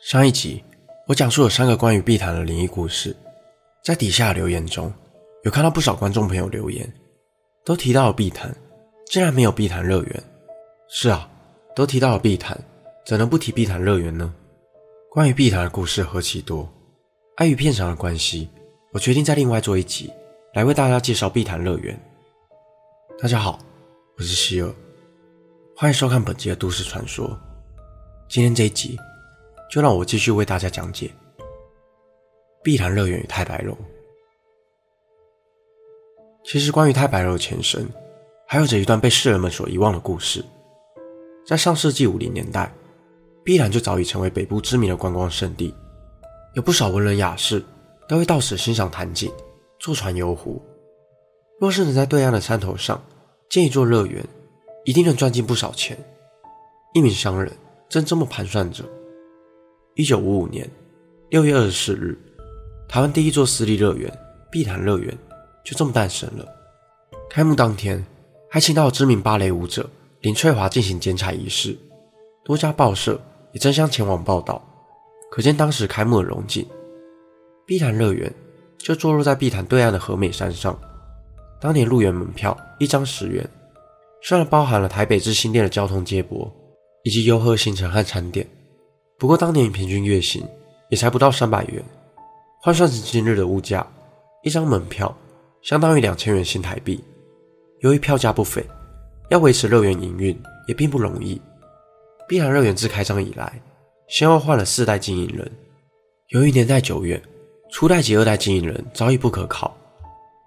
[0.00, 0.62] 上一集
[1.06, 3.14] 我讲述了三个关于碧潭的灵异故事，
[3.82, 4.92] 在底下留言中
[5.44, 6.90] 有看到不少观众朋友留言，
[7.64, 8.54] 都提到了碧潭，
[9.06, 10.24] 竟然没有碧潭乐园。
[10.88, 11.28] 是啊，
[11.74, 12.58] 都提到了碧潭，
[13.04, 14.34] 怎能不提碧潭乐园呢？
[15.10, 16.68] 关于碧潭的故事何其多，
[17.36, 18.48] 碍于片长的关系，
[18.92, 20.12] 我决定再另外做一集
[20.54, 21.98] 来为大家介绍碧潭乐园。
[23.20, 23.58] 大家好，
[24.16, 24.74] 我是希尔，
[25.76, 27.38] 欢迎收看本集的都市传说。
[28.34, 28.98] 今天这一集。
[29.70, 31.08] 就让我继续为大家讲解
[32.64, 33.76] 碧潭乐园与太白楼。
[36.42, 37.88] 其实，关于太白楼的前身，
[38.44, 40.44] 还有着一段被世人们所遗忘的故事。
[41.46, 42.72] 在上世纪五零年代，
[43.44, 45.72] 碧潭就早已成为北部知名的观光胜地，
[46.54, 47.64] 有不少文人雅士
[48.08, 49.32] 都会到此欣赏潭景、
[49.78, 50.60] 坐船游湖。
[51.60, 53.00] 若是能在对岸的山头上
[53.48, 54.26] 建一座乐园，
[54.84, 55.96] 一定能赚进不少钱。
[56.94, 57.52] 一名商人
[57.94, 58.82] 正这么盘算着。
[59.94, 60.68] 一九五五年
[61.30, 62.18] 六月二十四日，
[62.88, 64.12] 台湾第一座私立乐园——
[64.50, 65.16] 碧潭乐园
[65.64, 66.44] 就这么诞生了。
[67.30, 68.04] 开幕当天，
[68.50, 69.88] 还请到了知名芭蕾舞者
[70.22, 71.78] 林翠华进行剪彩仪式，
[72.44, 73.16] 多家报社
[73.52, 74.60] 也争相前往报道，
[75.30, 76.66] 可见当时开幕的荣景。
[77.64, 78.28] 碧潭乐园
[78.76, 80.76] 就坐落在碧潭对岸的和美山上。
[81.60, 83.48] 当年入园门票一张十元，
[84.20, 86.52] 虽然包含了台北至新店的交通接驳
[87.04, 88.46] 以及游河行程和餐点。
[89.16, 90.42] 不过当年平均月薪
[90.90, 91.82] 也才不到三百元，
[92.60, 93.86] 换算成今日的物价，
[94.42, 95.16] 一张门票
[95.62, 97.02] 相当于两千元新台币。
[97.80, 98.64] 由于票价不菲，
[99.30, 101.40] 要维持乐园营运也并不容易。
[102.26, 103.60] 碧潭乐园自开张以来，
[104.08, 105.50] 先后换了四代经营人。
[106.28, 107.22] 由于年代久远，
[107.70, 109.76] 初代及二代经营人早已不可靠，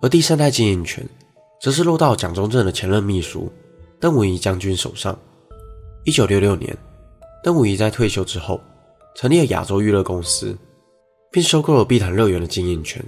[0.00, 1.06] 而第三代经营权
[1.60, 3.52] 则是落到蒋中正的前任秘书
[4.00, 5.18] 邓文仪将军手上。
[6.06, 6.74] 一九六六年。
[7.42, 8.60] 邓武仪在退休之后，
[9.16, 10.56] 成立了亚洲娱乐公司，
[11.32, 13.04] 并收购了碧潭乐园的经营权，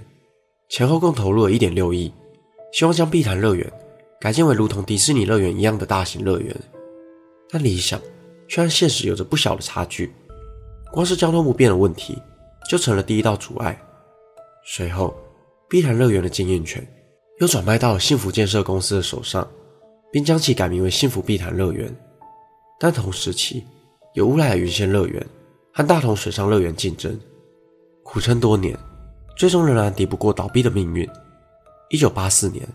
[0.68, 2.12] 前后共投入了一点六亿，
[2.72, 3.72] 希望将碧潭乐园
[4.20, 6.54] 改建为如同迪士尼乐园一样的大型乐园。
[7.48, 8.00] 但理想
[8.48, 10.12] 却和现实有着不小的差距，
[10.90, 12.20] 光是交通不便的问题
[12.68, 13.80] 就成了第一道阻碍。
[14.64, 15.14] 随后，
[15.68, 16.84] 碧潭乐园的经营权
[17.38, 19.48] 又转卖到了幸福建设公司的手上，
[20.12, 21.94] 并将其改名为幸福碧潭乐园。
[22.78, 23.64] 但同时期，
[24.14, 25.26] 有乌来尔云仙乐园
[25.72, 27.18] 和大同水上乐园竞争，
[28.04, 28.78] 苦撑多年，
[29.36, 31.08] 最终仍然敌不过倒闭的命运。
[31.90, 32.66] 一九八四年，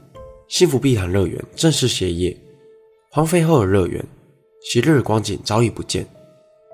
[0.47, 2.37] 幸福碧潭乐园正式歇业，
[3.09, 4.03] 荒废后的乐园，
[4.61, 6.05] 昔日的光景早已不见，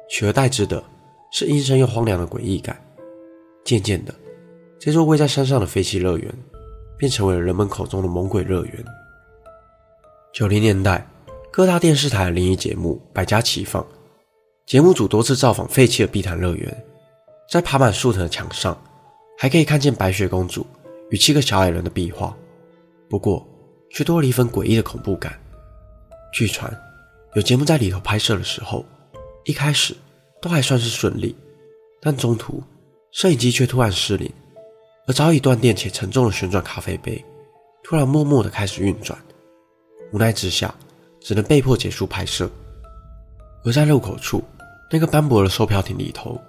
[0.09, 0.83] 取而代之的
[1.31, 2.81] 是阴森又荒凉的诡异感。
[3.63, 4.15] 渐渐的，
[4.79, 6.33] 这座位在山上的废弃乐园，
[6.97, 8.85] 便成为了人们口中的猛鬼乐园。
[10.33, 11.05] 九零年代，
[11.51, 13.85] 各大电视台的灵异节目百家齐放。
[14.67, 16.85] 节目组多次造访废弃的碧潭乐园，
[17.49, 18.79] 在爬满树藤的墙上，
[19.35, 20.65] 还可以看见白雪公主
[21.09, 22.37] 与七个小矮人的壁画，
[23.09, 23.45] 不过
[23.89, 25.39] 却多了一份诡异的恐怖感。
[26.31, 26.71] 据传，
[27.33, 28.85] 有节目在里头拍摄的时候，
[29.45, 29.95] 一开始
[30.39, 31.35] 都还算是顺利，
[31.99, 32.61] 但中途
[33.11, 34.31] 摄影机却突然失灵，
[35.07, 37.25] 而早已断电且沉重的旋转咖啡杯
[37.83, 39.17] 突然默默地开始运转，
[40.13, 40.73] 无奈之下，
[41.21, 42.49] 只能被迫结束拍摄。
[43.63, 44.43] 而在入口处。
[44.91, 46.41] 那个斑驳的售票亭里头，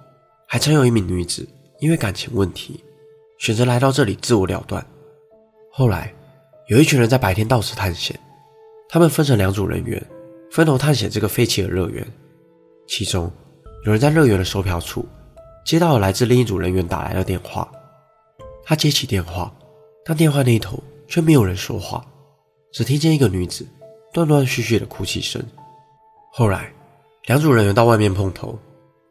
[0.47, 1.47] 还曾有一名女子
[1.79, 2.83] 因为感情问题，
[3.37, 4.83] 选择来到这里自我了断。
[5.71, 6.11] 后来，
[6.65, 8.19] 有一群人在白天到此探险，
[8.89, 10.03] 他们分成两组人员，
[10.49, 12.03] 分头探险这个废弃的乐园。
[12.87, 13.31] 其中，
[13.85, 15.07] 有人在乐园的售票处
[15.63, 17.71] 接到了来自另一组人员打来的电话，
[18.63, 19.53] 他接起电话，
[20.03, 22.03] 但电话那头却没有人说话，
[22.73, 23.67] 只听见一个女子
[24.13, 25.43] 断断续续的哭泣声。
[26.31, 26.71] 后来。
[27.27, 28.57] 两组人员到外面碰头，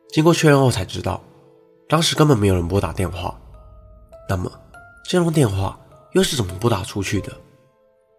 [0.08, 1.22] 经过确认后才知道，
[1.88, 3.40] 当时根本没有人拨打电话。
[4.28, 4.50] 那么，
[5.08, 5.78] 这通电话
[6.12, 7.32] 又是怎么拨打出去的？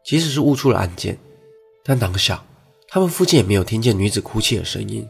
[0.06, 1.18] 即使是误触了按键，
[1.84, 2.42] 但当下
[2.88, 5.06] 他们附近也没有听见女子哭泣的声音。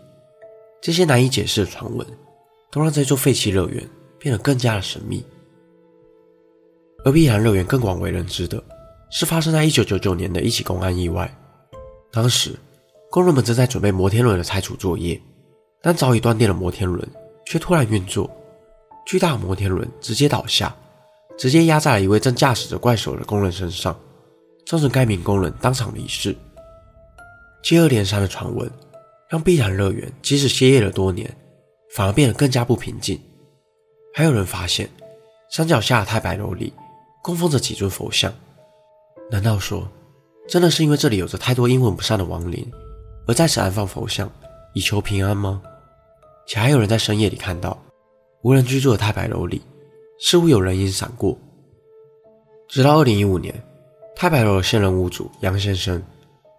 [0.81, 2.05] 这些难以解释的传闻，
[2.71, 3.87] 都让这座废弃乐园
[4.17, 5.23] 变得更加的神秘。
[7.05, 8.61] 而碧潭乐园更广为人知的
[9.11, 11.31] 是，发生在1999年的一起公安意外，
[12.11, 12.55] 当时。
[13.09, 15.21] 工人们正在准备摩天轮的拆除作业，
[15.81, 17.05] 但早已断电的摩天轮
[17.45, 18.31] 却突然运作，
[19.05, 20.73] 巨大摩天轮直接倒下，
[21.37, 23.93] 直接压在了一位正驾驶着怪手的工人身上，
[24.65, 26.33] 造成该名工人当场离世。
[27.61, 28.71] 接二连三的传闻
[29.27, 31.29] 让碧潭乐园即使歇业了多年，
[31.93, 33.21] 反而变得更加不平静。
[34.13, 34.89] 还有人发现
[35.49, 36.71] 山脚下的太白楼里
[37.21, 38.33] 供奉着几尊佛像，
[39.29, 39.85] 难道说
[40.51, 42.69] 真的是因为这里有着太多阴魂不散的亡灵？
[43.25, 44.29] 而在此安放佛像，
[44.73, 45.61] 以求平安吗？
[46.45, 47.81] 且还有人在深夜里看到
[48.41, 49.61] 无人居住的太白楼里
[50.19, 51.37] 似乎有人影闪过。
[52.67, 53.63] 直到二零一五年，
[54.13, 56.03] 太白楼的现任屋主杨先生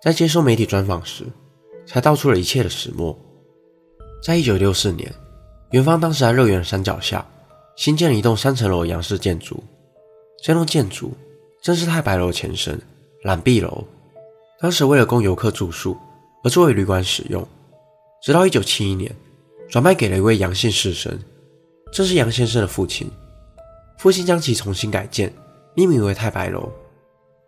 [0.01, 1.27] 在接受媒体专访时，
[1.85, 3.15] 才道出了一切的始末。
[4.23, 5.13] 在一九六四年，
[5.73, 7.23] 元芳当时在乐园山脚下
[7.77, 9.63] 新建了一栋三层楼的洋式建筑，
[10.43, 11.13] 这栋建筑
[11.61, 12.81] 正是太白楼的前身
[13.23, 13.85] 揽碧楼。
[14.61, 15.97] 当时为了供游客住宿
[16.45, 17.47] 而作为旅馆使用，
[18.23, 19.15] 直到一九七一年
[19.69, 21.19] 转卖给了一位杨姓士绅，
[21.93, 23.11] 这是杨先生的父亲。
[23.99, 25.33] 父亲将其重新改建，
[25.75, 26.71] 命名为太白楼。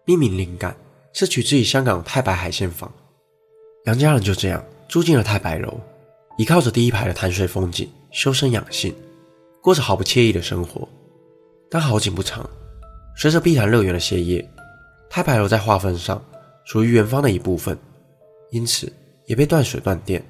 [0.05, 0.76] 命名灵感
[1.12, 2.91] 是取自于香港太白海鲜坊。
[3.87, 5.81] 杨家人就这样住进了太白楼，
[6.37, 8.94] 依靠着第一排的潭水风景修身养性，
[9.61, 10.88] 过着毫不惬意的生活。
[11.71, 12.49] 但好景不长，
[13.17, 14.49] 随着碧潭乐园的歇业，
[15.08, 16.22] 太白楼在划分上。
[16.66, 17.78] 属于园方的一部分，
[18.50, 18.90] 因此
[19.26, 20.24] 也被断水断电。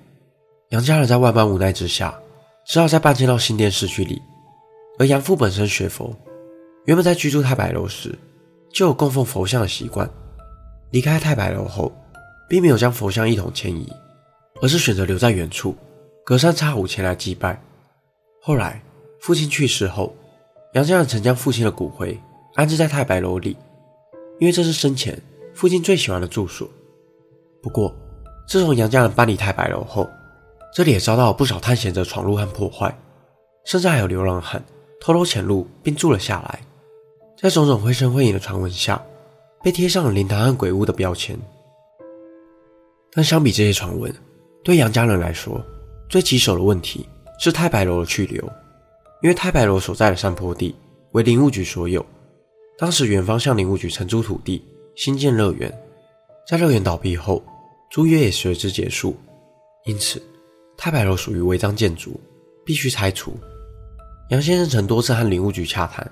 [0.70, 2.12] 杨家人在万般无奈之下，
[2.66, 4.20] 只好再搬迁到新店市区里。
[4.98, 6.12] 而杨父本身学佛，
[6.86, 8.18] 原本在居住太白楼时
[8.72, 10.10] 就有供奉佛像的习惯。
[10.90, 11.92] 离开太白楼后，
[12.48, 13.88] 并没有将佛像一同迁移，
[14.60, 15.76] 而是选择留在原处，
[16.24, 17.62] 隔三差五前来祭拜。
[18.42, 18.82] 后来
[19.20, 20.12] 父亲去世后，
[20.72, 22.20] 杨家人曾将父亲的骨灰
[22.54, 23.56] 安置在太白楼里，
[24.44, 25.18] 因为这是生前。
[25.54, 26.68] 父亲最喜欢的住所。
[27.62, 27.96] 不过，
[28.46, 30.06] 自从杨家人搬离太白楼后，
[30.74, 32.94] 这里也遭到了不少探险者闯入和破坏，
[33.64, 34.62] 甚至还有流浪汉
[35.00, 36.60] 偷偷潜入并住了下来。
[37.40, 39.02] 在种种绘声绘影的传闻下，
[39.62, 41.38] 被贴上了灵堂和鬼屋的标签。
[43.12, 44.14] 但相比这些传闻，
[44.62, 45.58] 对杨家人来说，
[46.06, 47.08] 最棘手的问题
[47.38, 48.42] 是太白楼的去留，
[49.22, 50.74] 因为太白楼所在的山坡地
[51.12, 52.04] 为林务局所有，
[52.76, 54.62] 当时园方向林务局承租土地。
[54.96, 55.76] 新建乐园，
[56.46, 57.42] 在乐园倒闭后，
[57.90, 59.16] 租约也随之结束，
[59.86, 60.22] 因此
[60.76, 62.20] 太白楼属于违章建筑，
[62.64, 63.36] 必须拆除。
[64.30, 66.08] 杨先生曾多次和林务局洽谈，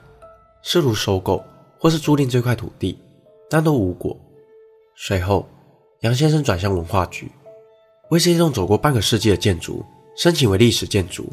[0.65, 1.41] 试图收购
[1.79, 2.99] 或是租赁这块土地，
[3.49, 4.19] 但都无果。
[4.97, 5.49] 随后，
[6.01, 7.31] 杨先生转向文化局，
[8.11, 9.85] 为这栋走过半个世纪的建筑
[10.17, 11.33] 申请为历史建筑，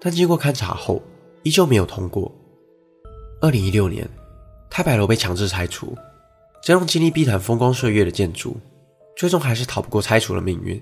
[0.00, 1.02] 但经过勘查后，
[1.42, 2.30] 依旧没有通过。
[3.40, 4.08] 二零一六年，
[4.70, 5.96] 太白楼被强制拆除。
[6.62, 8.56] 这栋经历碧潭风光岁月的建筑，
[9.16, 10.80] 最终还是逃不过拆除的命运。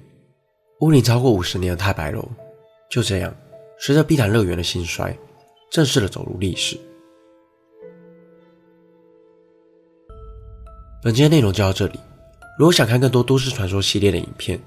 [0.80, 2.28] 屋龄超过五十年的太白楼，
[2.90, 3.34] 就这样
[3.80, 5.16] 随着碧潭乐园的兴衰，
[5.70, 6.78] 正式的走入历史。
[11.02, 11.98] 本期的内容就到这里。
[12.58, 14.60] 如果想看更多都市传说系列的影片，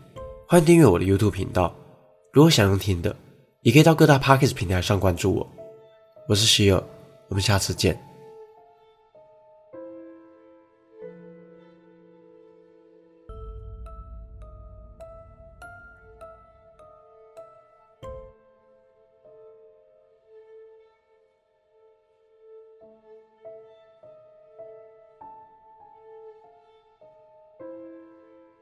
[0.48, 1.76] 欢迎订阅我的 YouTube 频道。
[2.32, 3.14] 如果想用听的，
[3.62, 5.46] 也可以到各大 Podcast 平台上关注我。
[6.30, 6.82] 我是希尔，
[7.28, 8.11] 我们下次见。